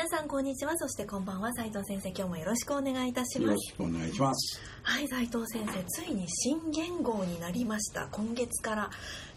[0.00, 0.78] 皆さんこんにちは。
[0.78, 1.52] そしてこんばんは。
[1.52, 4.58] 斉藤先生今日もよろしくお願いいたしよろますしくお願いします。
[4.82, 8.08] はい斉藤先生ついに新元号になりました。
[8.10, 8.90] 今月から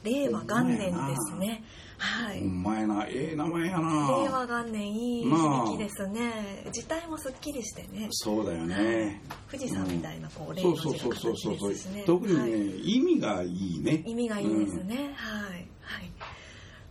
[0.05, 1.65] 令和元年ですね。
[1.97, 2.41] はい。
[2.41, 3.05] お前な。
[3.09, 3.89] ええ名前やな。
[4.23, 6.65] 令和元年いい響きですね。
[6.71, 8.07] 字体もすっきりしてね。
[8.11, 9.21] そうだよね。
[9.51, 11.55] 富士山みたいなこう、令そうの字のそうそうそう。
[11.55, 12.03] 形そうですしね。
[12.05, 12.95] 特にね、はい。
[12.95, 14.03] 意味がいいね。
[14.05, 15.67] 意味がいいですね、はい。
[15.81, 16.11] はい。
[16.21, 16.25] こ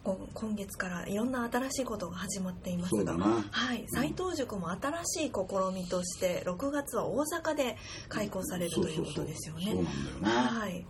[0.05, 7.77] 今月からいろんな新しいことが始まっていますがはい、斎藤塾も新しい試みとして6月は大阪で
[8.09, 9.67] 開講されるということですよね。
[9.67, 10.31] そうなんだよな。
[10.31, 10.85] はい。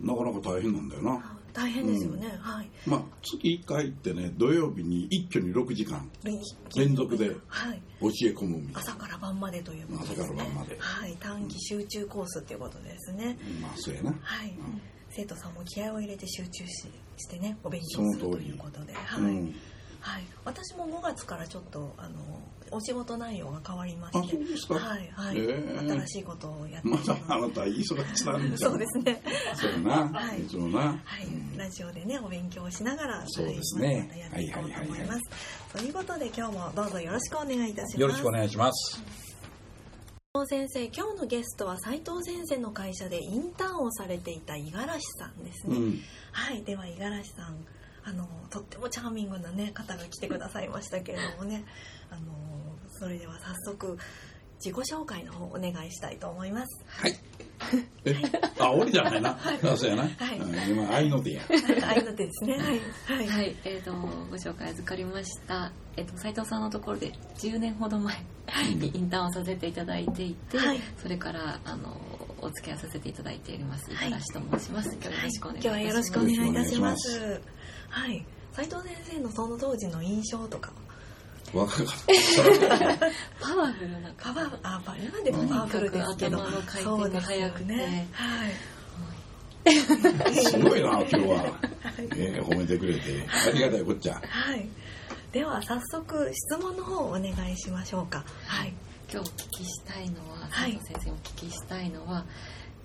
[0.00, 1.12] なかなか大変なんだよな。
[1.12, 2.70] あ大変ですよね、はい。
[2.86, 6.08] まあ月1回行ってね土曜日に一挙に6時間
[6.76, 7.82] 連続ではい。
[8.00, 8.80] 教え込むみたいな。
[8.80, 10.24] 朝から晩までということですね。
[10.24, 10.76] 朝から晩まで。
[10.78, 11.16] はい。
[11.20, 13.36] 短期集中コースっていうことですね。
[13.60, 14.14] まあそうやな。
[14.22, 14.80] はい、ん
[15.18, 19.22] 生徒さんも気合を入れて集中ししてねお勉強するということで、はい。
[19.22, 19.54] うん。
[20.00, 26.88] はい、私も5月からちょっとあのお仕事内容が変わりまあしてはいはい、新しいことをやって。
[26.88, 29.20] まだあなた忙しなんじゃん そうですね。
[29.56, 30.42] そうやな、はい。
[30.42, 31.56] いつもな、はい、うん。
[31.56, 33.86] ラジオでねお勉強をしながらそうですね。
[33.88, 38.00] はいまたやっていこうと思いはいはいはいはますということで今日もどうぞよろしくお願いいたします。
[38.00, 39.27] よろしくお願いします
[40.38, 46.00] 斉藤先生今日のゲストは斉藤先生の会社でインターンをされていた五十嵐さんですね、うん。
[46.30, 47.56] はいでは五十嵐さん
[48.04, 51.64] あのとってもチャーミングな、ね、方が来てくださいましたけれどもね。
[52.10, 52.20] あの
[52.90, 53.98] それでは早速
[54.64, 56.84] 自己紹介の方お願いしたいと思います。
[56.86, 57.18] はい。
[58.04, 58.14] え、
[58.58, 59.38] あ、俺じゃないな。
[59.40, 60.02] あそうやな。
[60.02, 60.38] はい。
[60.38, 61.42] うん今、愛の手や。
[61.86, 62.58] 愛の手ですね。
[62.58, 62.80] はい。
[63.18, 68.14] はい、はい、えー、とご紹介預かりました、えー、と斉藤さんのところで10年ほど前
[68.76, 70.80] にインターンをさせていただいていて、はい。
[70.96, 72.00] それからあの
[72.40, 73.90] お付き合いさせていただいております。
[73.90, 77.40] 五はいと申します、今日はよろしくお願いいたします、今日はよろしくお願いいたしまよろす。
[77.88, 78.26] はい。
[78.52, 80.72] 斉藤先生のその当時の印象とか。
[81.52, 83.10] 若かった。
[83.40, 84.12] パワフルな。
[84.18, 86.38] パワーあパ今でもパワフルですけど。
[86.38, 88.08] 頭の回転が速くね。
[88.12, 88.54] はい。
[90.46, 91.58] すごいな、今日は。
[92.14, 93.26] えー褒めてくれて。
[93.28, 94.14] ありがたいこっちゃ。
[94.14, 94.68] はい
[95.32, 98.24] では早速質問の方をお願いしましょうか。
[98.46, 98.72] はい。
[99.12, 100.72] 今日お聞きしたいのははい。
[100.84, 102.24] 先生にお聞きしたいのは、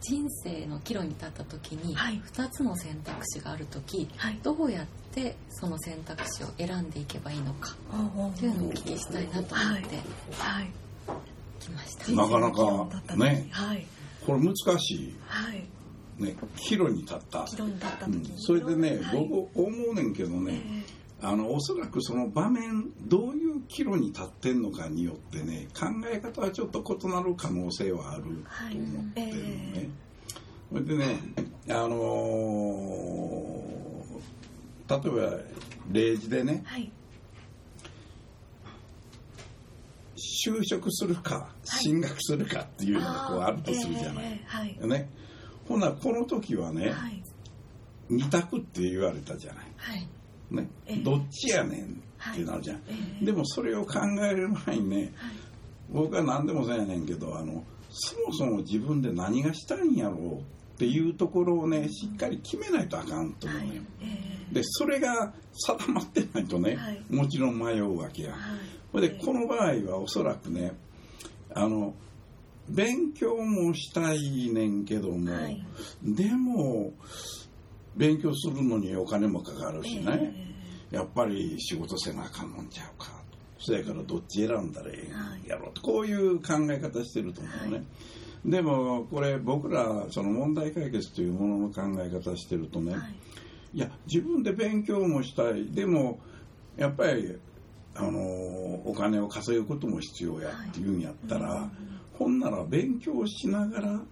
[0.01, 2.21] 人生の岐路に立った時にはい。
[2.33, 4.39] 2つの選択肢がある時、はい。
[4.43, 7.75] どうやってその選択肢を選んでいけばいいのか
[8.15, 9.95] おうおうっていうのをお聞きしたいなと思って
[10.37, 10.69] はい。
[11.61, 12.11] きました。
[12.11, 13.47] なかなかね。
[13.51, 13.85] はい。
[14.25, 15.59] これ難しはい。
[16.19, 16.23] い。
[16.23, 17.43] ね、岐路に立った。
[17.45, 18.23] 岐路に立ったうん。
[18.37, 19.27] それでね、はい。
[19.29, 20.83] 僕思うねんけどね、え
[21.25, 29.89] あのおそらくその場面どういう岐路に立ってんのかによってね考え方はちょっと異なる可能性はあると思ってるのね。
[30.69, 31.19] それでね
[31.69, 33.63] あのー
[34.89, 35.37] 例えば
[35.93, 36.91] 例示でねーはい。
[40.45, 44.25] 就職するか進学するかっていうのがこうあるとするじゃない。
[44.25, 44.87] えーはい。
[44.89, 45.09] ね、
[45.69, 47.23] ほなこの時はね、はい。
[48.09, 49.65] 二択って言われたじゃない。
[49.77, 50.07] はい
[50.55, 50.69] ね。
[50.85, 50.97] ええ。
[50.97, 52.81] どっちやねんってなるじゃん。
[52.87, 55.09] えーでもそれを考える前にねはい
[55.91, 60.43] 僕は何でもそうやねんけどあのそもそも自分で何がしたいんやろうっ
[60.77, 63.81] ていうところをねしっかり決めないとあかんと思うのよ。
[64.01, 67.03] えでそれが定まってないとね、はい。
[67.09, 68.29] もちろん迷うわけや。
[68.29, 68.41] ーはい。
[68.91, 70.73] ほいでこの場合はおそらくね
[71.53, 71.93] あの
[72.69, 75.63] 勉強もしたいねんけども、はい。
[76.03, 76.93] でも
[77.95, 80.33] 勉強するのにお金もかかるしね、
[80.91, 83.11] やっぱり仕事せなあかんのんちゃうか。
[83.57, 85.07] とそやからどっち選んだらえ
[85.43, 85.55] えんや。
[85.55, 85.81] ろうと。
[85.81, 87.85] こういう考え方してると思うね、
[88.45, 93.15] でもこれ僕らその問題解決というものの考え方してるとね、はい。
[93.75, 95.65] いや自分で勉強もしたい。
[95.71, 96.19] でも
[96.77, 97.37] やっぱり
[97.95, 98.19] あの
[98.85, 101.69] お金を稼ぐことも必要やっていうんやったら、はい
[102.13, 104.03] ほんなら勉強しながらうんうん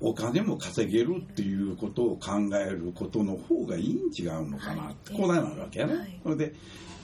[0.00, 5.22] お金も稼げるっていうことを考えることの方がいいん違うのかなって、はい。
[5.22, 6.20] こうなるわけやね。
[6.24, 6.36] はい。
[6.36, 6.54] で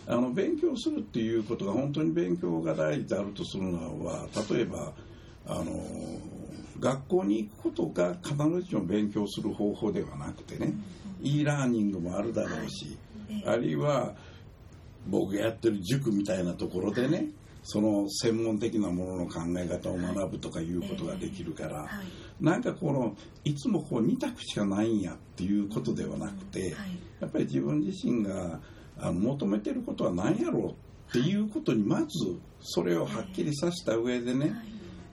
[0.07, 4.93] あの勉強するっていうことが本当に勉強が大事であるとするのは例えば
[5.47, 5.65] あの
[6.79, 10.75] 学校に行くことが必ずしも勉強する方法ではなくてね、
[11.23, 12.99] e ラーニングもあるだろうし、
[13.31, 14.15] ええあるいは
[15.07, 17.29] 僕がやってる塾みたいなところでね
[17.65, 22.45] その専門的なものの考え方を学ぶとかいうことができるから、はい。
[22.45, 26.73] なんかこのいつもこう2択しかないんやっていうことではなくて、はい。
[27.21, 28.61] やっぱり自分自身が
[28.99, 30.75] あの求めてることは何やろうっ
[31.13, 32.07] ていうことにまず
[32.61, 34.53] それをはっきりさせた上でね、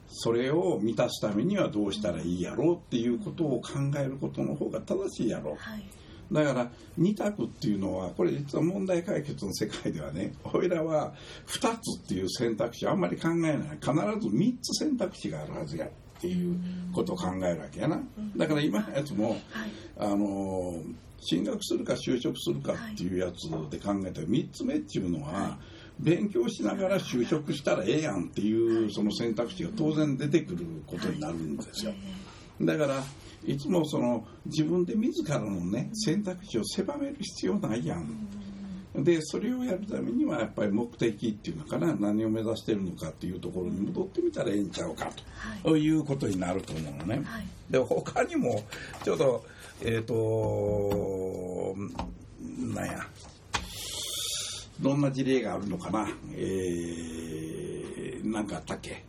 [0.10, 5.52] それを満たすためにはどうしたらいいやろうっていうことを考えることの方が正しいやろ。
[5.52, 5.84] うはい
[6.32, 11.14] だから二択っていうのはこれ実は問題解決の世界ではね俺らは
[11.48, 13.58] 2つっていう選択肢あんまり考えない。
[13.80, 15.90] 必ず3つ選択肢があるはずやっ
[16.22, 16.56] ていう
[16.94, 18.02] ことを考えるわけやな。
[18.38, 19.42] だから今のやつもはい。
[19.98, 20.82] あの
[21.20, 25.60] 進学するか就職するかっていうやつで考えたら3つ目っていうのは
[26.00, 31.94] 勉強しながら就職したらええやんっていうその選択肢が当然出てくることになるんですよ。
[32.62, 33.04] だから
[33.46, 38.28] いつもその自分で自らのね選択肢を狭める必要ないやん。
[38.94, 45.62] でそれをやるためにはやっぱり目的っていうのかな何を目指してるのかっていうところに戻ってみたらええんちゃうかはい。
[45.64, 47.22] ということになると思うのね。
[47.24, 47.48] はい。
[47.70, 48.64] で他にも
[49.04, 49.46] ちょっと
[49.84, 51.74] えっ、と
[52.76, 53.08] なんや
[54.82, 56.10] どんな事例があるのかな。
[56.36, 59.04] えー、なんかあったっけ？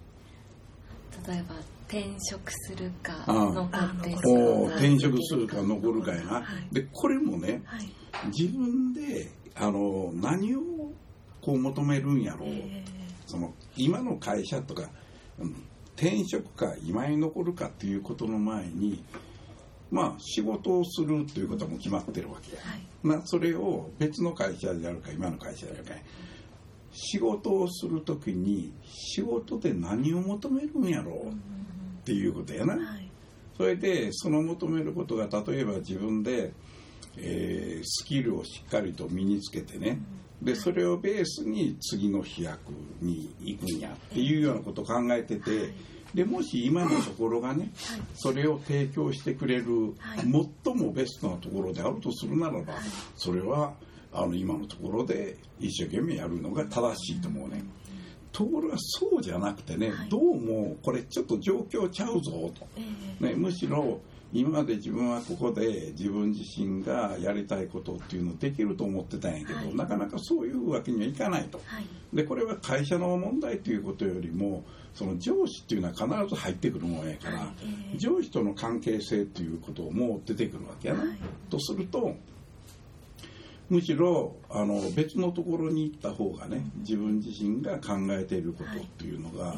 [1.27, 1.55] 例えば
[1.89, 6.75] 転職するか残って転職するか残るかやな、はい。
[6.75, 7.89] でこれもねはい。
[8.29, 10.61] 自分であの何を
[11.41, 12.85] こう求めるんやろう、え
[13.27, 14.89] その今の会社とか、
[15.39, 15.55] うん
[15.97, 19.05] 転職か今に残るかっていうことの前に
[19.91, 22.81] まあ仕事をするということも決まってるわけや、はい。
[23.03, 25.95] まあ、それを別の会社であるか今の会社であるか
[26.93, 31.29] 仕事をするときに仕事で何を求めるんやろう？
[31.31, 31.33] っ
[32.05, 33.11] ていうことやな、はい。
[33.57, 36.53] それでその求めることが例えば自分で、
[37.17, 40.01] えースキルをしっかりと身につけてね。
[40.41, 45.73] でそれをベースに次の飛躍に行くんやっていうようなことを考えてて
[46.15, 47.71] でもし今のところがね
[48.15, 50.21] それを提供してくれるはい。
[50.65, 52.75] 最もベストなところであるとするならば
[53.17, 53.75] それは
[54.13, 57.63] あの今のところで一生懸命やるのが正しいと思うね。
[58.33, 62.67] ところがそうじゃなくてね、はいどうもこれちょっと状況ちゃうぞと。
[62.77, 62.83] え
[63.21, 64.01] えね、むしろ
[64.33, 71.61] 今まで自分はここで自分自身がやりたいことっていうのできると思ってたんやけど、はいなかなかそういうわけにはいかないと。
[71.67, 81.01] はいでこれは会社の問題ということよりもその上司っていうのは必ず入ってくるもんやから、はいええ上司との関係性っていうことも出てくるわけやな。
[81.01, 81.19] はい
[81.51, 82.17] とすると
[83.73, 89.57] むしろあの別のところに行った方がね自分自身が考えていることっていうのが、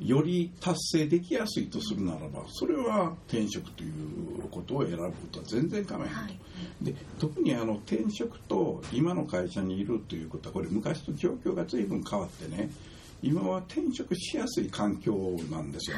[0.00, 6.84] より達成できやすいとするならばそれは転職ということを選ぶことは全然構わないと、はい。
[6.84, 12.70] で特にあの転職と今の会社にいるということはこれ昔と状況が随分変わってね
[13.22, 15.14] 今は転職しやすい環境
[15.48, 15.96] なんですよ、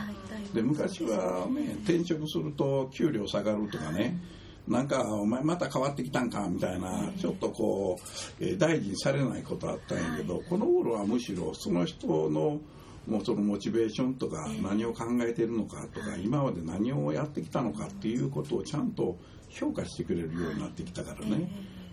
[0.52, 4.18] で昔はね転職すると給料下がるとかね
[4.68, 7.98] なんかお前また変わってきたんかみたいなちょっとこ
[8.40, 12.60] う、えー大事にされないことあったんやけど、この頃はむしろその人の
[13.06, 14.62] もうそのモチベーションとかええ。
[14.62, 19.16] 何を考えているのかとか今まで何をやってきたのかっていうことをちゃんと
[19.48, 21.48] 評価してくれるようになってきたからね。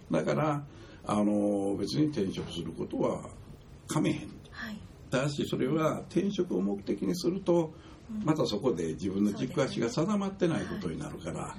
[0.10, 0.64] だから
[1.06, 3.30] あの別に転職することは
[3.88, 4.16] かめへん。
[4.52, 4.78] はい。
[5.12, 7.72] ただしそれは転職を目的にすると
[8.26, 11.56] またそこで自分の軸足が定まってないことになるから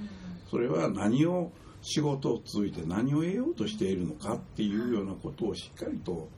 [0.49, 6.29] それは何を仕事を通じて何を得ようとしているのかっていうようなことをしっかりと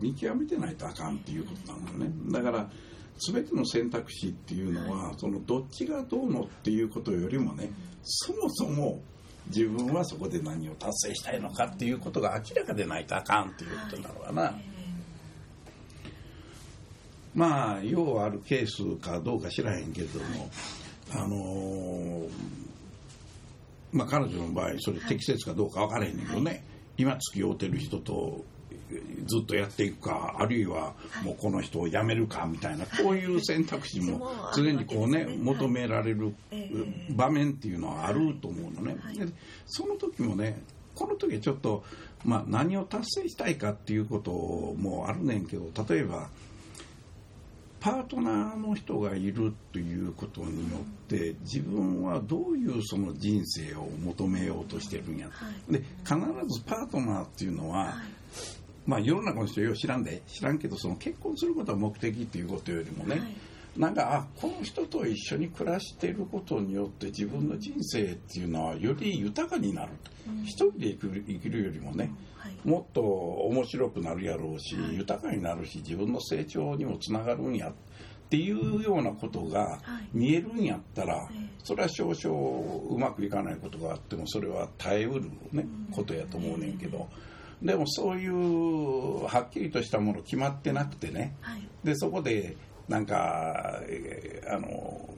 [0.00, 2.70] 見極めてないとあかんっていうことなのねだから
[3.18, 7.70] 全ての選択肢っていうのはそのどっちがどうのっていうことよりもね
[8.02, 9.00] そもそも
[9.48, 14.54] 自分はそこで何を達成したいのかっていうことが明らかでないとあかんっていうことなのかな。
[17.34, 20.50] まあようあるケースかどうか知らへんけども、
[21.10, 22.62] あのー
[23.92, 26.64] まあ彼女の場合それ適切かどうか分からへんねんけどね、
[26.96, 28.44] 今付き合うてる人と
[29.26, 30.94] ずっとやっていくかあるいは
[31.24, 36.34] もうこの人を辞めるかみたいなこういう選択肢も 常にこうね求められる
[37.10, 38.96] 場面っていうのはあると思うのね。
[39.14, 39.32] で
[39.66, 40.62] その時もね
[40.94, 41.84] この時はちょっと、
[42.24, 46.28] まあ、何を達成したいかっていうこともあるねんけど例えば
[47.82, 55.28] パートナーの人がいるということによって自分はどういうその人生を求めようとしてるんや、
[55.68, 56.14] で必
[56.46, 57.94] ずパートナーっていうのは、
[58.86, 63.20] まあ世の中の人よう知らんで知らんけどその結婚することは目的っていうことよりもね、
[63.76, 70.42] なんかあこの人と一緒に暮らしていることによって自分の人生っていうのはより豊かになると、うん。
[70.44, 72.52] 一人で生きる生きるよりもねはい。
[72.64, 74.96] もっと面白くなるやろうし、はい。
[74.96, 77.72] 豊かになるし自分の成長にもつながるんやっ
[78.28, 80.08] ていうようなことがはい。
[80.12, 81.48] 見えるんやったら、ええ。
[81.64, 85.88] それは少々うまくいかないことがあってもそれは耐えうる、ねうん。
[85.92, 87.08] ことやと思うねんけど、
[87.62, 91.34] でもそういうはっきりとしたもの決まってなくてね。
[91.40, 91.66] はい。
[91.84, 92.56] でそこで
[92.92, 95.08] なんか、えーあの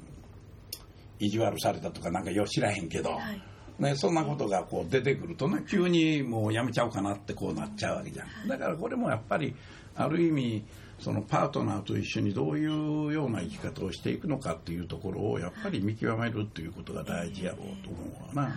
[1.21, 3.43] 意地悪されたとかなんかよう知らへんけど、はい。
[3.79, 8.49] ね、そんなことがこう出てくるとね急にもうやめちゃおうかなってこうなっちゃうわけじゃん。
[8.49, 9.55] だからこれもやっぱり
[9.97, 10.65] ある意味
[11.01, 18.43] そのパートナーと一緒にどういうような生き方をしていくのかっていうところをやっぱり見極めるっていうことが大事やろうと思うわな。
[18.43, 18.53] はい、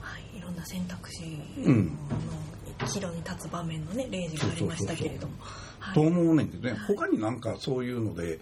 [0.00, 1.86] はい、いろんな選択肢うん。
[2.80, 5.34] の岐路に立つ場面のね例示がありましたけれども。
[5.40, 6.76] はいと思うねんけどね。
[6.86, 8.38] 他になんかそういうので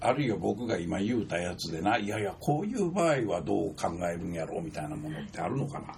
[0.00, 5.94] あるいは僕が今言うたやつでないやいやこういう場合はどう考えるんやろうみたいなものってあるのかな？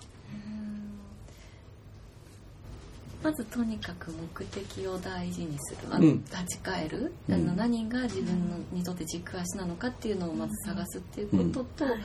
[3.23, 5.89] まずとにかく目的を大事にする。
[5.91, 7.35] あの、うん立ち返る、うん。
[7.35, 12.01] あの何が自分のにとって軸足なのかっていうのをまず探すっていうことと、はい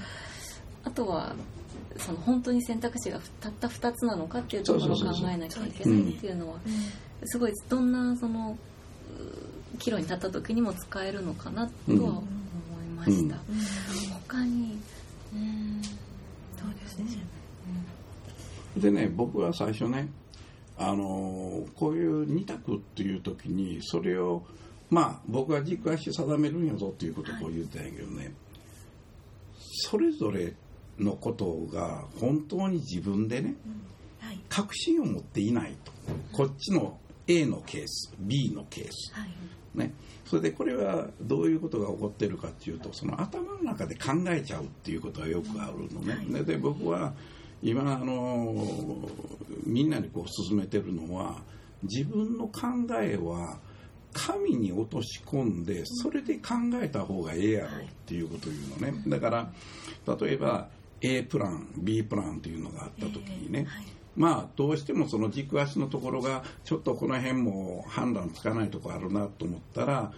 [0.84, 1.34] あとは
[1.98, 6.60] その本当に選択肢がたった2つなのかっていうところを考えなきゃいけないっていうのは
[7.24, 8.58] すごいどんなその
[9.74, 11.72] う岐路に立った時にも使えるのかなと
[12.04, 13.38] は思いました、
[14.28, 14.78] 他に
[15.34, 15.82] うん
[16.58, 17.06] そうですね。
[18.78, 20.10] でね僕は最初ね
[20.78, 24.44] あのこういう二択っていう時にそれを
[24.90, 28.34] まあ僕は軸足定めるんやぞっていうことをこう言ってたんやけどね、
[29.58, 30.54] それぞれ
[31.00, 33.56] のことが本当に自分でね
[34.20, 34.40] はい。
[34.50, 35.92] 確信を持っていないと。
[36.32, 36.98] こっちの
[37.28, 39.14] A のケース B のケース。
[39.14, 39.30] はい。
[39.76, 47.14] ね、それでこれはどういうことが起こってるかっていうとその頭の中で考えちゃうっていうことがよくあるのね、でで僕は
[47.62, 48.56] 今あの
[49.66, 51.42] みんなにこう進めてるのは
[51.84, 52.62] 自分の考
[53.02, 53.60] えは
[54.14, 59.04] 神に落とし込んでそれで考えた方がええやろっていうことを言うのね。
[59.08, 59.52] だから
[60.20, 60.70] 例えば
[61.02, 63.86] A プラン B プランっていうのがあった時にね、はい。
[64.16, 70.14] まあどうしてもその軸足のところがちょっとこの辺も判断つかないとこあるなと思ったら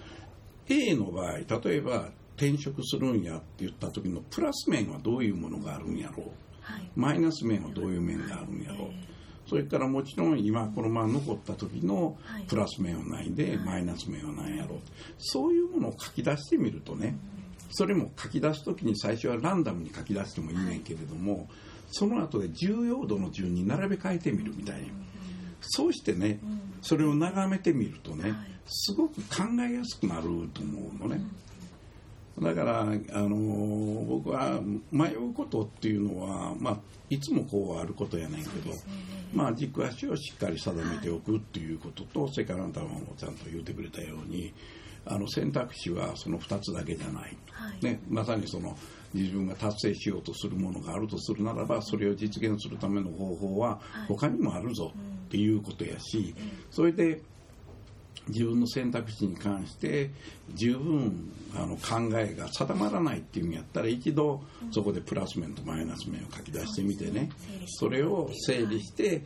[0.69, 1.45] A の場合例
[1.77, 6.29] えば転職するんやって言った時のプラス面はどういうものがあるんやろう。
[6.61, 6.91] はい。
[6.95, 8.89] マイナス面はどういう面があるんやろう。
[9.49, 12.43] それからもちろん今このまま残った時のはい。
[12.43, 14.79] プラス面はないでマイナス面はないやろう。
[15.17, 17.17] そういうものを書き出してみるとね
[17.71, 21.47] それも書き出す時に最初はランダムに書き出してもいいねんけれども
[21.91, 24.87] その後で重要度の順に並べ替えてみるみたいな。
[25.61, 26.39] そうしてね
[26.81, 28.57] それを眺めてみるとねはい。
[28.67, 31.21] すごく考えやすくなると思うのね。
[32.41, 34.59] だから、あのー僕は
[34.91, 36.77] 迷うことっていうのは、まあ、
[37.09, 38.71] いつもこうあることやねんけど、
[39.33, 44.53] まあ、軸足をしっかり定めておくっていうことと、それからあなたもちゃんと言ってくれたように
[45.09, 47.85] あの選択肢はその2つだけじゃない、はい。
[47.85, 48.77] ね、まさにその
[49.13, 54.91] 自分が達成しようとするものがあるとするならばそれを実現するための方法は他にもあるぞ
[55.27, 56.35] っていうことやし、
[56.71, 57.21] それで
[58.29, 60.11] 自分の選択肢に関して
[60.53, 67.29] 十分あの考えが定まらないっていうんやったら一度そこでプラス面とマイナス面を書き出してみてね。
[67.67, 69.23] それを整理して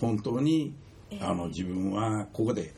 [0.00, 0.74] 本当に
[1.20, 2.74] あの自分はここで、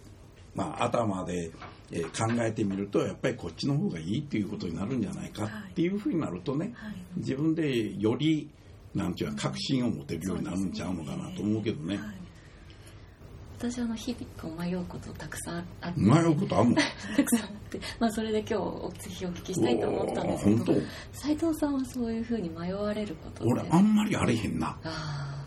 [0.55, 1.51] まあ、頭で
[1.91, 6.95] えー考えてみるとやっぱりこっちの方がいいっていうことになるんじゃないかっていうふうになるとねはい。
[7.17, 8.51] 自分でより
[8.95, 11.97] なんていうか確信を持てるようになるんちゃうのかなと思うけどね。
[11.97, 12.07] はい。
[13.59, 16.01] 私はあの日々こう迷うことたくさんあって。
[16.01, 16.77] 迷うことあんの？
[17.17, 20.81] たくさんあって、まあ、それで今日おぜひお聞きしたいと思ったんですけど
[21.13, 24.79] 斉藤さんはそういうふうに迷われること俺あんまりあれへんな。
[24.85, 25.38] あ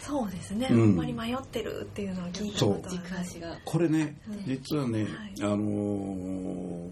[0.00, 0.82] そうですね、うん。
[0.82, 3.58] あんまり迷ってるっていうのを聞いたことーはない軸足が。
[3.64, 5.10] これねうん実はね、はい。
[5.42, 6.90] あのー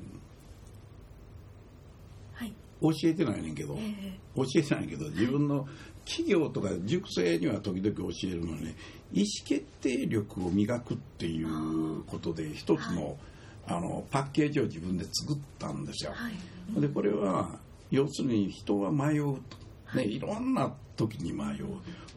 [2.35, 2.53] はい。
[2.81, 5.67] 教えてないねんけど、え教えてないけど自分の
[6.05, 8.75] 企業とか塾生には時々教えるのはね
[9.12, 13.19] 意思決定力を磨くっていうことで一つの,、
[13.67, 16.12] あのパッケージを自分で作ったんですよ。
[16.15, 16.81] はい。
[16.81, 17.59] でこれは
[17.91, 19.57] 要するに人は迷うと、
[19.95, 20.18] ね、い。
[20.18, 21.66] ろんな時に迷う。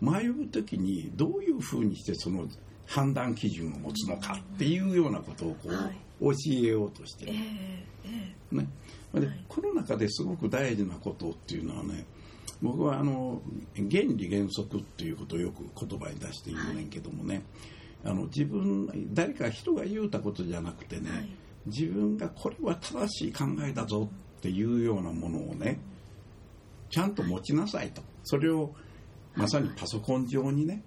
[0.01, 2.47] 迷う時にどういうふうにしてその
[2.87, 5.95] 判断基準を持つのかっていうようなことをこう、はい。
[6.21, 7.33] 教えようとしてえる
[8.05, 8.55] ええ。
[8.55, 8.67] ね、
[9.13, 9.45] ではい。
[9.47, 12.05] この中ですごく大事なことっていうのはね
[12.61, 13.41] 僕はあの
[13.75, 17.41] 原理原則っていうことをよく言葉に出して言うねんけどもね、
[18.05, 21.29] あの自分誰か人が言うたことじゃなくてね、はい。
[21.65, 25.79] 自分がこれは正しい考えだぞっていうようなものをね
[26.91, 28.03] ちゃんと持ちなさいと。
[28.23, 28.75] それを
[29.35, 30.83] まさにパソコン上にね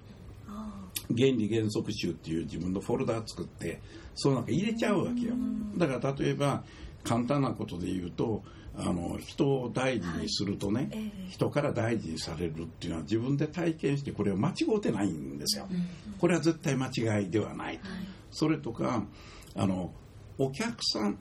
[0.47, 0.71] あ
[1.09, 3.81] 原理原則集っていう自分のフォルダー作って
[4.15, 5.35] その中入れちゃうわけよ。
[5.77, 6.63] だから例えば
[7.03, 8.43] 簡単なことで言うと
[8.77, 11.31] あの人を大事にするとね、ええ。
[11.31, 15.69] 人から大事にされるっていうのは自分で体験してこれを間違ってないんですよ、
[16.19, 17.81] これは絶対間違いではない、
[18.33, 19.05] それとか
[19.55, 19.93] あの
[20.39, 21.19] お客さん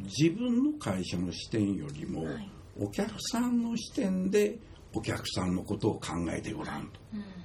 [0.00, 4.58] 自分の会社の視点よりも、はいお客さんの視点で
[4.94, 6.90] お客さんのことを考えてごらん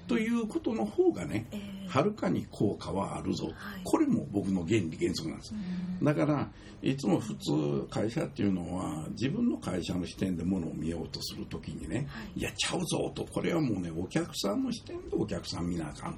[0.08, 1.88] と,、ということの方がね、ええ。
[1.88, 3.54] はるかに効果はあるぞ、はい。
[3.84, 5.54] これも僕の原理原則なんです、
[6.02, 6.50] だから
[6.82, 13.26] いつも普通会社っていうのは自分の会社の視点でものを見ようとするときにね、い、やちゃうぞと。
[13.26, 16.16] これはもうねお客さんの視点でお客さん見なあかんっ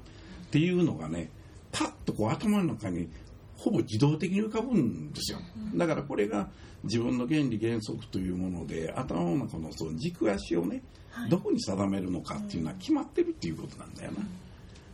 [0.50, 1.30] ていうのがね
[1.72, 3.10] パッとこう頭の中に
[3.58, 5.40] ほぼ自動的に浮かぶんですよ。
[5.76, 6.50] だからこれが
[6.84, 10.84] 自分の原理原則というもので頭の中のその軸足をね、
[11.30, 14.12] どこに定めるのかっていうのは決まってるっていうことなんだよ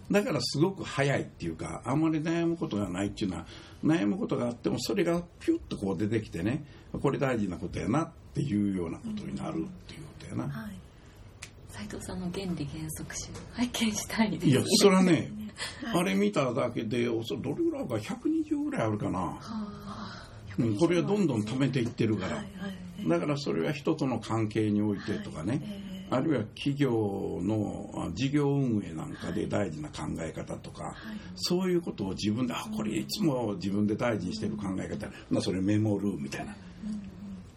[0.10, 3.46] な、だからすごく早いっていうかあんまり悩むことがないっていうのは
[3.84, 6.64] 悩むことがあってもそれがピュッとこう出てきてね
[7.02, 10.84] これ大事なことやなっていうようなことになるっていうことやな、はい
[11.74, 15.32] 斉藤さんの原理原則集拝見したいですいやそれはね
[15.94, 20.28] あれ見ただけでおそどれぐらいか120ぐらいあるかな、はあ
[20.60, 30.96] うん、これはどんどん貯めていってるから、はいはいだからそれは人との関係においてとかね、えあるいは企業のあ事業運営なんかで大事な考え方とか、
[31.36, 36.56] そういうことを自分であこれいつも自分で大事にしてる考え方、まあ、それメモるみたいな、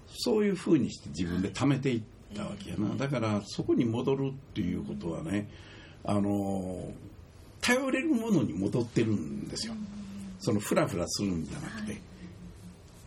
[0.09, 2.03] そういうふうにして自分で貯めていっ
[2.35, 2.95] たわけやな。
[2.97, 5.49] だからそこに戻るっていうことはね
[6.05, 6.91] あの
[7.61, 9.75] 頼れるものに戻ってるんですよ。
[10.39, 12.01] そのフラフラするんじゃなくて。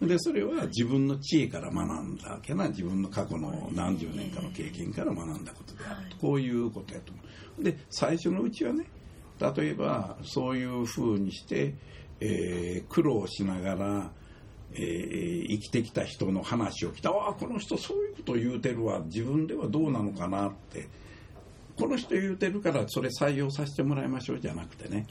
[0.01, 2.69] でそれは自分の知恵から学んだわけな。
[2.69, 6.17] 自分の過去の何十年かの経験から学んだことであると。
[6.17, 7.11] こういうことやと。
[7.11, 7.21] 思
[7.59, 8.85] うで最初のうちはね
[9.39, 11.75] 例えばそういうふうにして、
[12.19, 14.11] えー苦労しながら、
[14.73, 17.09] えー生きてきた人の話を聞いた。
[17.09, 19.01] ああこの人そういうこと言うてるわ。
[19.05, 20.87] 自分ではどうなのかなって。
[21.79, 25.07] この人言うてるからそれ採用させてもらいましょうじゃなくてね、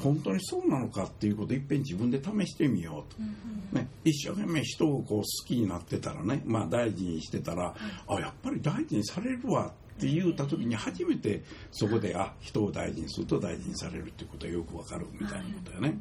[0.00, 7.74] 本当にそうなのかっていうことをいっぺん自分で試してみようと、ね、一生懸命人をこう好きになってたらね、まあ、大事にしてたら、
[8.06, 15.98] あやっぱり大事にされるわって言った時に初めてそこであ人を大事にすると大事にされるっていうことがよくわかるみたいなことよね。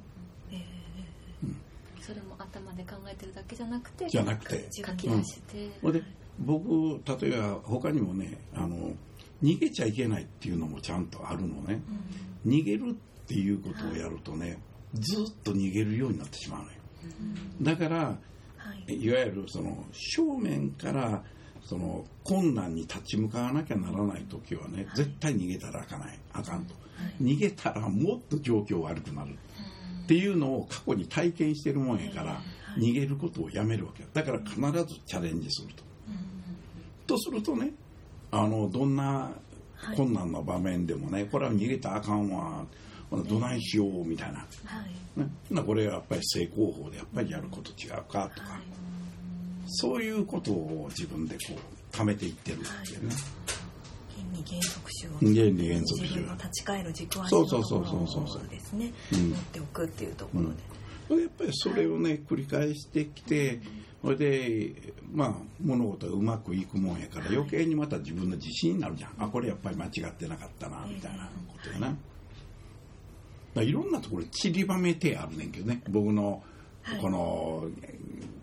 [2.01, 4.67] それも頭で考えてるだけじゃなくてじゃなくて。
[4.71, 6.03] 書き出して、ほいで
[6.39, 8.93] 僕例えば他にもねあの
[9.43, 11.81] 逃げちゃいけないっていうのもちゃんとあるのね、
[12.45, 12.93] 逃げるっ
[13.27, 14.59] ていうことをやるとね
[14.93, 16.71] ずっと逃げるようになってしまうのよ、
[17.61, 18.17] だからは
[18.87, 18.95] い。
[18.95, 21.23] いわゆるその正面から
[21.63, 26.73] その困難に立ち向かわなきゃならない時はね絶対逃げたらあかないあかんと、
[27.21, 29.37] 逃げたらもっと状況悪くなる
[30.03, 32.41] っていうのを過去に体験してるもんやから
[32.77, 34.59] 逃げることをやめるわけだから必
[34.93, 35.73] ずチャレンジする
[37.05, 37.71] と、とするとね
[38.31, 39.31] あのどんな
[39.95, 42.65] 困難な場面でもねこれは逃げたらあかんわ。
[43.27, 44.45] どないしようみたいな、は
[45.17, 45.19] い。
[45.19, 48.57] ね、ほなこれはやっぱり正攻法でやっぱりやること違うかとか、
[49.67, 53.13] そういうことを自分でこう貯めていってるっていうね、
[54.33, 58.25] 原理原則集を原理原則集自分の立ち返る軸足のそうそうそうとそうそう。
[58.25, 59.29] ころですねうん。
[59.29, 60.31] 持っておくっていうとこ
[61.09, 63.61] ろで、やっぱりそれをね繰り返してきて
[64.01, 69.13] それでまあ物事がうまくいくもんやから余計にまた自分の自信になるじゃん。
[69.19, 71.95] あこれやっぱり間違ってなかったなみたいなことやな、
[73.53, 75.81] だいろんなところ散りばめてあるねんけどね。
[75.89, 76.41] 僕の
[76.99, 77.67] この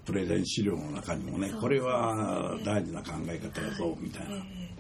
[0.05, 4.71] プレゼン資料の中にもねこれは大事な考え方やぞみたいな、ええ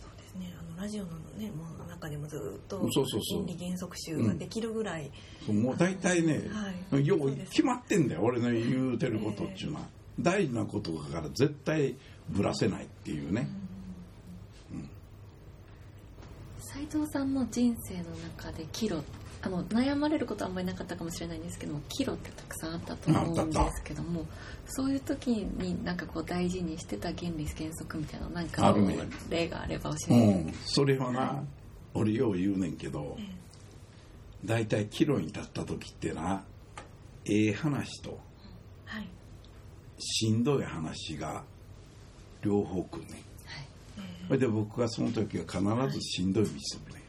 [0.00, 3.42] そうですねあのラジオのねもう中でもずっとそうそうそう。
[3.42, 5.10] 原理原則集ができるぐらい、
[5.48, 6.42] もう大体ね、
[6.90, 7.06] はい。
[7.06, 9.82] よう決まってんだよ俺の言うてることっていうのは、
[10.20, 11.96] 大事なことだから絶対
[12.28, 13.48] ぶらせないっていうね、
[16.60, 18.02] 斉藤さんの人生の
[18.36, 19.02] 中で岐路
[19.40, 24.26] あの悩まれることはあんまりなかったかもしれないんですけども岐路ってたくさんあったと思うんですけども
[24.66, 28.74] そういう時になんかこう大事にしてた原理原則みたいななんか
[29.30, 31.42] 例があれば教うえて、ん、それはな
[31.94, 33.16] 俺よう言うねんけど
[34.44, 36.42] 大体岐路に立った時ってな
[37.24, 38.18] ええ話と
[38.86, 39.08] はい。
[40.00, 41.44] しんどい話が
[42.42, 43.14] 両方来るね。
[43.14, 45.58] んそれで僕はその時は必
[45.92, 47.02] ずしんどい道するね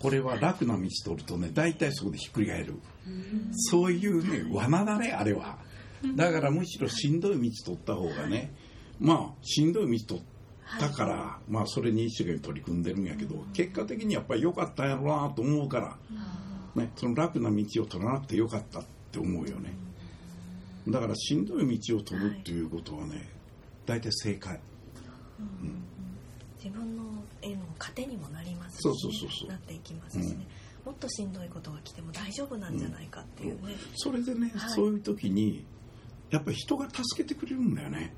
[0.00, 2.74] これは楽な道取るとね大体そこでひっくり返る、
[3.52, 5.58] そういうね罠だねあれは。
[6.14, 8.54] だからむしろしんどい道取った方がね
[9.00, 10.24] まあしんどい道取っ
[10.78, 15.96] たから、まあそれに一生懸命取り組んでるんやけど結果的にやっぱり良かったんやろうなと思うから、
[16.76, 19.74] ね、その楽な道を取らなくてよかったって思うよね。
[20.86, 23.28] だからしんどい道を取るっていうことはね
[23.84, 24.60] 大体正解、
[25.62, 25.82] うん
[26.68, 27.02] 自分の
[27.40, 29.48] 絵の糧にもなりますし、ね、そうそうそう。
[29.48, 30.46] なっていきますしね、
[30.84, 35.64] うん、もっとしんどいことが来ても大丈夫なんじゃないかっていうね、うん、それでね、はい、そういう時に
[36.30, 38.14] やっぱり人が助けてくれるんだよね。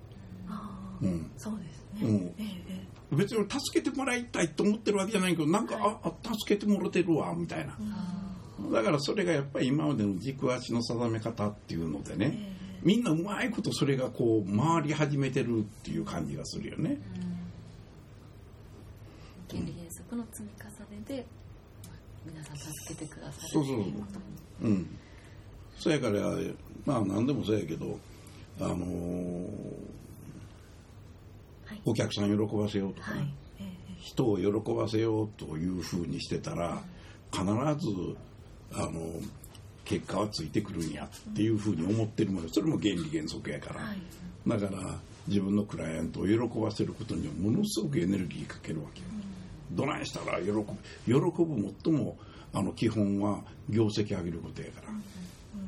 [0.49, 2.17] ああ、うん、そうですね、うん。
[2.39, 2.65] え
[3.13, 7.79] え、別に助けてもらいたいと思ってるわけじゃないけどなんか、はい、あ助けてもらってるわみたいな、
[8.73, 16.99] だからそれがやっぱり今までの軸足の定め方っていうのでね、えみんなうまいことそれがこう回り始めてるっていう感じがするよね。
[19.51, 20.65] 原理原則の積み重
[20.97, 21.27] ねで、
[22.25, 23.77] 皆さん助けてくださるそうそう。
[24.63, 24.99] うん。
[25.79, 26.21] そやから
[26.85, 27.99] まあ何でもそうやけど
[28.61, 28.81] あのー
[31.65, 33.35] はい、お客さん喜ばせようとかね、はい。
[33.61, 33.67] えー、
[33.99, 36.83] 人を喜ばせようというふうにしてたら
[37.33, 37.51] 必ず
[38.73, 39.01] あの
[39.85, 42.49] 結果はついてくるんやっていうふうに思ってるもの。
[42.49, 43.99] それも原理原則やから、はい、
[44.47, 44.95] だから
[45.27, 49.07] 自分のクライアントを喜ばせることにはものすごくエネルギーかけるわけよ、
[49.73, 50.65] どないしたら喜ぶ
[51.07, 52.17] 喜ぶ最も
[52.53, 54.93] あの基本は業績上げることやから、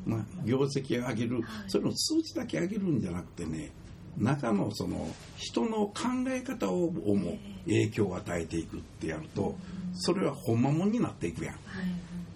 [0.04, 3.70] まあ、業績上げるそれの数値だけ上げるんじゃなくてね
[4.18, 5.94] 中のその人の考
[6.28, 9.56] え方をも影響を与えていくってやると
[9.94, 11.56] それはほんまもんになっていくやん。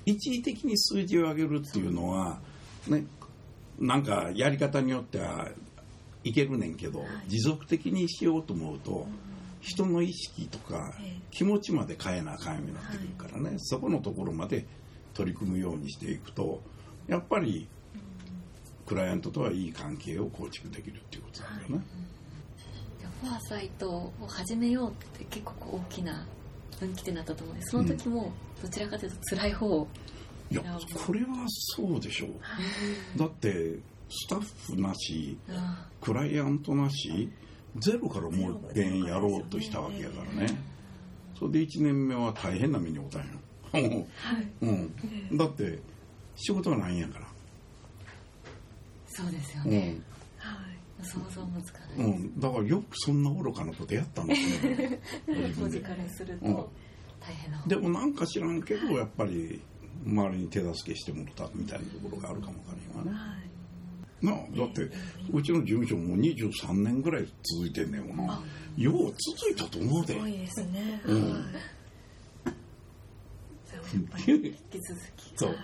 [0.05, 2.39] 一時的に数字を上げるっていうのは
[2.87, 3.05] ね
[3.79, 5.49] なんかやり方によっては
[6.23, 9.07] いけるねんけど持続的にしようと思うと。
[9.67, 10.95] 人の意識とか
[11.33, 14.65] 気持ちまで変えなあかんようになってくるからね、はい、そこのところまで
[15.13, 16.63] 取り組むようにしていくと
[17.09, 17.69] やっぱり
[18.87, 21.57] クライアントとはいい関係を構築できるっていうことなん。
[21.57, 21.85] だよね。
[23.23, 26.25] フォアサイトを始めようって結構大きな
[26.79, 27.71] 分岐点だったと思うんです。
[27.71, 29.89] その時もどちらかというと辛い方を、
[30.51, 30.63] いや
[31.05, 35.37] これはそうでしょう、だってスタッフなし
[36.01, 37.31] クライアントなし
[37.81, 40.59] ゼロからもう一遍やろうとしたわけやからね。
[41.39, 44.07] それで1年目は大変な目に遭ったんよ、
[44.63, 45.79] うん、だって
[46.35, 47.27] 仕事がないんやから。
[49.09, 49.97] そうですよね、
[50.99, 55.01] うん、想像もつかない、うん、だからよくそんな愚かなことやったんですね。
[55.59, 56.71] 文字からすると
[57.21, 59.61] 大変な、でもなんか知らんけどやっぱり
[60.07, 63.56] 周りに手助けしてもらったみたいなところがあるかもわからんわね、はい
[64.23, 64.91] なあだって
[65.33, 67.27] うちの事務所も23年ぐらい
[67.57, 68.43] 続いてんねんもな。
[68.77, 70.15] よう続いたと思うで。
[70.15, 71.19] すごいですね、うん、
[74.27, 75.33] 引き続き。
[75.37, 75.57] そう、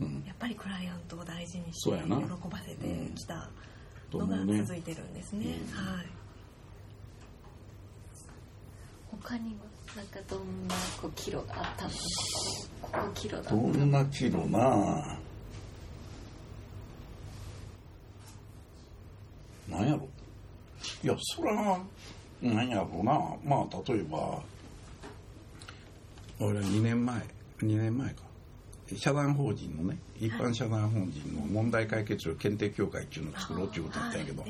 [0.00, 1.98] うん、やっぱりクライアントを大事にして喜
[2.50, 3.50] ばせてきた
[4.12, 6.06] のが続いてるんですね、はい。
[9.22, 9.66] 他には
[9.96, 11.90] なんかどんなこう岐路があったの？
[11.90, 11.96] か
[12.82, 13.50] ここ岐路だった。
[13.50, 15.18] どんな岐路な
[19.68, 20.08] なんやろ？
[21.02, 21.78] いやそら
[22.42, 23.12] なんやろうな。
[23.44, 24.42] まあ例えば
[26.38, 27.22] 俺2年前2
[27.80, 28.22] 年前か。
[28.96, 34.44] 社団法人のね一般社団法人の問題解決検定協会っていうのを作ろうっていうことだったんやけど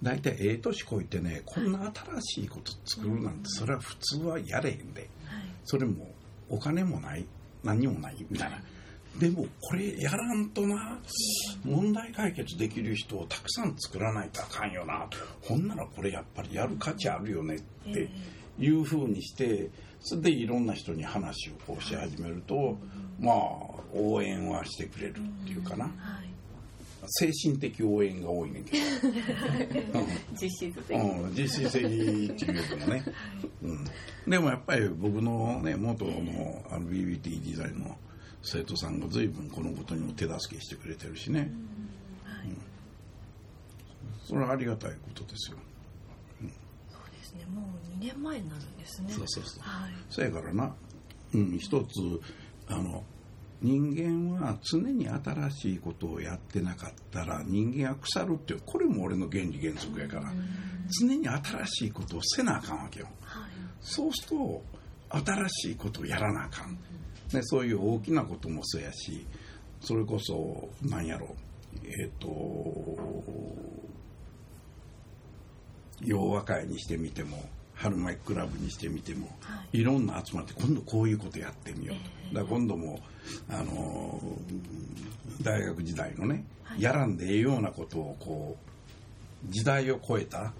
[0.00, 5.08] 大体ええ年こいてねこんな新しいこと作るなんてそれは普通はやれへんで。
[5.64, 6.10] それも
[6.48, 7.24] お金もない。
[7.64, 8.16] 何もない。
[8.30, 8.58] みたいな
[9.18, 10.98] でもこれやらんとな。
[11.64, 15.08] 問題解決できる人をたくさん作らないとあかんよな。
[15.42, 17.60] ほんならこれやっぱりやる価値あるよねっ
[17.92, 18.10] て
[18.58, 19.70] いうふうにして
[20.00, 22.78] それでいろんな人に話をこうし始めると
[23.20, 23.36] まあ
[23.94, 25.90] 応援はしてくれるっていうかな。
[27.06, 30.06] 精神的応援が多いねんけど、うん、
[30.40, 33.04] 実質的、うん、実質的っていうのね、
[33.62, 33.84] うん、
[34.28, 37.96] でもやっぱり僕のね元のあの BBT 時代の
[38.42, 41.40] 生徒さんが随分このことにも手助けしてくれてるしね、
[42.24, 42.48] はい。
[42.48, 42.56] うん、
[44.24, 45.58] それはありがたいことですよ、
[46.42, 46.52] うん、
[46.90, 47.46] そうですね。
[47.46, 49.08] もう2年前になるんですね。
[49.10, 50.74] そうそうそう、はい、そやからな、
[51.34, 51.86] うん、一つ
[52.66, 53.04] あの
[53.62, 60.32] 人間は常に新しいことをやってなかったら人間は腐るっていうこれも俺の原理原則やから、
[61.00, 63.50] 常に新しいことをせなあかんわけよ、はい、
[63.80, 64.62] そうすると
[65.10, 66.76] 新しいことをやらなあかん、
[67.36, 69.26] ね、そういう大きなこともそうやし
[69.80, 71.34] それこそなんやろ
[71.84, 72.28] えっ、ー、と
[76.00, 83.00] 洋和会にしてみても春巻クラブにしてみても、はい、いろんな集まって今度こういうことやってみようと、えー、だ今度も
[83.48, 84.20] あの
[85.42, 88.56] 大学時代のね、はい、やらんでええようなことをこ
[89.48, 90.52] う時代を超えた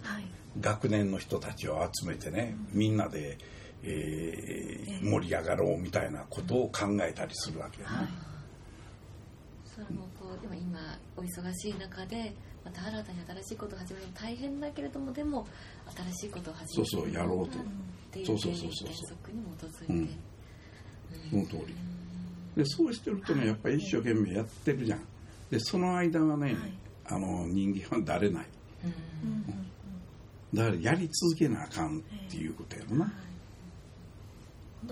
[0.61, 3.39] 学年の人たちを集めてね、みんなで、
[3.85, 7.97] えー、盛り上がろうみたいなことを考えたりするわけよね。
[7.97, 8.09] はい、
[9.67, 10.79] それもこうでも今
[11.17, 12.33] お忙しい中で
[12.65, 15.47] また新たに新しいことを始めるの大変だけれどもでも
[16.12, 17.59] 新しいことを始めるそうそうやろうと。
[17.59, 17.62] っ
[18.12, 20.09] ていう原則に基づいて、うん、
[21.31, 21.75] その通り。
[22.57, 25.01] でそうしてるとねやっぱり一生懸命やってるじゃん。
[25.51, 26.55] でその間はね、はい、
[27.07, 28.47] あの人間はだれない、
[28.85, 33.32] うん、だからやり続けなあかんっていうことやろな、はい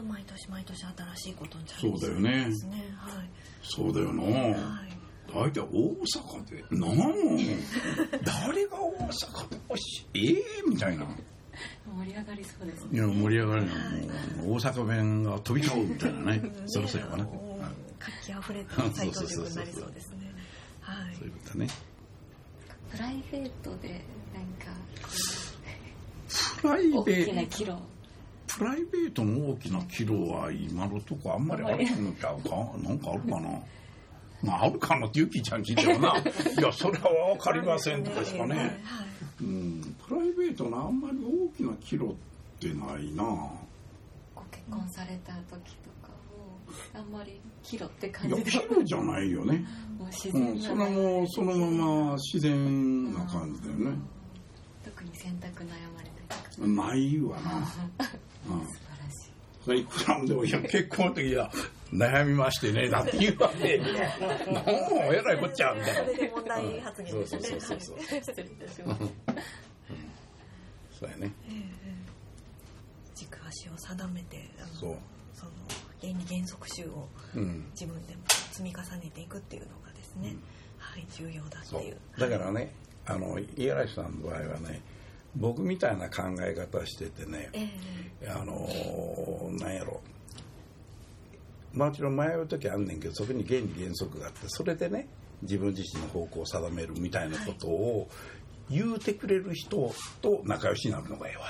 [0.02, 2.30] 毎年毎年新しいことにそうだよね、
[2.96, 3.30] はい、
[3.62, 4.56] そうだよな、はい。
[5.32, 6.96] 大体大阪で何
[8.24, 9.60] 誰が大阪で
[10.14, 11.06] ええー、みたいな。
[11.96, 12.88] 盛り上がりそうですね。
[12.92, 13.74] いや盛り上がるの。
[14.44, 16.42] もう大阪弁が飛び交うみたいなね。
[16.66, 17.26] そろそろかな。
[17.98, 20.32] 活気あふれた斎藤塾になりそうですね。
[20.80, 21.14] はい。
[21.14, 21.68] そういうことね。
[22.90, 24.72] プライベートでなんか
[26.60, 27.02] プライベート。
[27.02, 27.72] 大きな岐路
[28.58, 32.50] プライベートの大きな岐路は今のとこあんまりあるのちゃうか？
[32.82, 33.58] なんかあるかな？
[34.42, 36.16] まあ、あるかなってゆきちゃん聞いてもな。
[36.18, 38.82] いやそれは分かりませんですかね、
[39.40, 42.14] うん、プライベートのあんまり大きな岐路っ
[42.58, 43.24] てないな。
[44.34, 46.58] ご結婚された時とかも
[46.94, 48.50] あんまり岐路って感じで。
[48.50, 49.64] いや岐路じゃないよね。
[49.98, 53.98] もう自然、うん、それもそのまま自然な感じだよね、
[54.82, 56.09] 特に選択悩まれ
[56.66, 59.32] ないわな、うん、素晴らしい
[59.64, 61.50] それいくらでもいや結婚の時は
[61.92, 69.02] 悩みましてねなんて言うわけなんもえらいこっちゃみたいなそれで問題発言ですねそうそうそうそう失礼いたします
[71.00, 71.32] そうやね、
[73.14, 74.96] 軸足を定めてそう
[75.32, 75.52] その
[75.98, 77.08] 原理原則集を
[77.72, 78.14] 自分で
[78.50, 80.42] 積み重ねていくっていうのがですね、うん、
[80.78, 82.74] はい重要だっていうだからね
[83.06, 84.82] あの五十嵐さんの場合はね
[85.36, 88.68] 僕みたいな考え方しててね、えー、あの
[89.58, 90.00] なんやろ。
[91.74, 95.06] うもちろん迷う時あんねんけどそこに原理原則があってそれでね
[95.42, 98.08] 自分自身の方向を定めるみたいなことを
[98.68, 101.44] 言うてくれる人と仲良しになるのがええわ。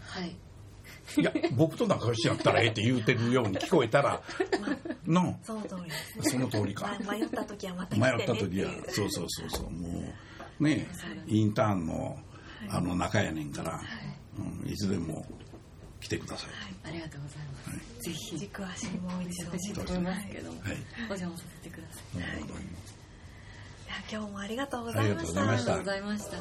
[0.00, 0.36] はい。
[1.18, 4.22] いや僕と仲良しになったらええって言うてるように聞こえたら、
[5.04, 6.96] まあ、その通りです、その通りか。
[7.10, 8.70] 迷った時はまた迷った時は。
[8.88, 9.70] そうそうそうそう。
[9.70, 10.04] も
[10.60, 10.86] うね。
[11.26, 12.16] インターンの
[12.68, 13.80] あの仲やねんから、
[14.38, 15.24] うん、いつでも
[16.00, 16.50] 来てください、
[16.84, 20.26] ありがとうございます、はい、ぜひ軸足もう一度しいと思います。
[20.28, 22.44] けども、はい、お邪魔させてください、はい、
[24.10, 25.42] 今日もありがとうございました。
[25.42, 26.38] ありがとうございました。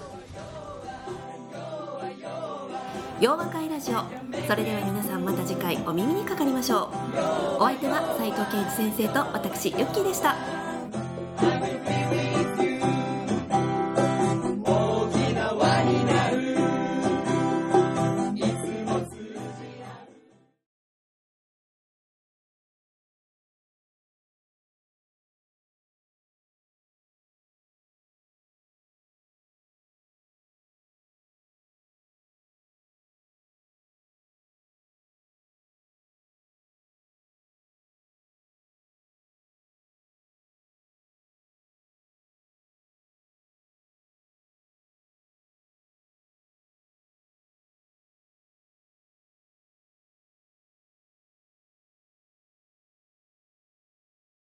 [3.19, 3.99] 洋和会ラジオ。
[4.47, 6.89] それでは皆さんまた次回お耳にかかりましょう。
[7.57, 10.58] お相手は斉藤健一先生と私ユッキーでした